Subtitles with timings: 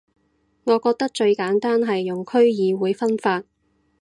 [0.63, 3.43] 我覺得最簡單係用區議會分法